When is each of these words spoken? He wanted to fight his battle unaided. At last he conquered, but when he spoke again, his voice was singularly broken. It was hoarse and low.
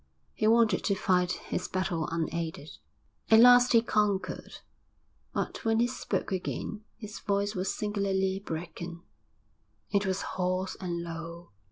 He 0.33 0.47
wanted 0.47 0.83
to 0.85 0.95
fight 0.95 1.33
his 1.33 1.67
battle 1.67 2.07
unaided. 2.11 2.71
At 3.29 3.39
last 3.39 3.71
he 3.73 3.83
conquered, 3.83 4.53
but 5.31 5.63
when 5.63 5.79
he 5.79 5.85
spoke 5.85 6.31
again, 6.31 6.83
his 6.97 7.19
voice 7.19 7.53
was 7.53 7.75
singularly 7.77 8.39
broken. 8.43 9.03
It 9.91 10.07
was 10.07 10.23
hoarse 10.23 10.75
and 10.79 11.03
low. 11.03 11.51